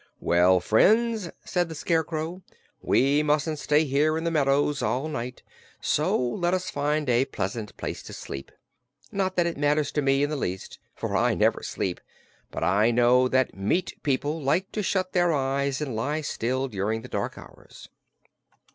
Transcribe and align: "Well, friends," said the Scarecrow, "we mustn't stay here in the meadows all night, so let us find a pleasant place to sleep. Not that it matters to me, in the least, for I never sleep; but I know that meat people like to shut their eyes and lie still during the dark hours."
"Well, 0.19 0.59
friends," 0.59 1.29
said 1.45 1.69
the 1.69 1.75
Scarecrow, 1.75 2.41
"we 2.81 3.21
mustn't 3.21 3.59
stay 3.59 3.83
here 3.85 4.17
in 4.17 4.23
the 4.23 4.31
meadows 4.31 4.81
all 4.81 5.07
night, 5.07 5.43
so 5.79 6.17
let 6.17 6.55
us 6.55 6.71
find 6.71 7.07
a 7.07 7.25
pleasant 7.25 7.77
place 7.77 8.01
to 8.01 8.13
sleep. 8.13 8.51
Not 9.11 9.35
that 9.35 9.45
it 9.45 9.59
matters 9.59 9.91
to 9.91 10.01
me, 10.01 10.23
in 10.23 10.31
the 10.31 10.35
least, 10.35 10.79
for 10.95 11.15
I 11.15 11.35
never 11.35 11.61
sleep; 11.61 12.01
but 12.49 12.63
I 12.63 12.89
know 12.89 13.27
that 13.27 13.55
meat 13.55 13.93
people 14.01 14.41
like 14.41 14.71
to 14.71 14.81
shut 14.81 15.13
their 15.13 15.31
eyes 15.31 15.81
and 15.81 15.95
lie 15.95 16.21
still 16.21 16.67
during 16.67 17.03
the 17.03 17.07
dark 17.07 17.37
hours." 17.37 17.87